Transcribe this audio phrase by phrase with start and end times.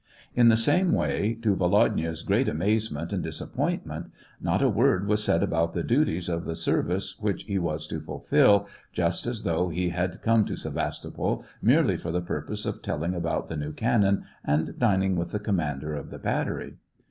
[0.33, 1.59] In the same way, to 2l8 SEVASTOPOL IN AUGUST.
[1.93, 6.55] Volodya's great amazement and disappointment, not a word was said about the duties of the
[6.55, 11.45] ser vice which he was to fulfil, just as though he had come to Sevastopol
[11.61, 15.93] merely for the purpose of telling about the new cannon and dining with the commander
[15.93, 16.77] of the battery.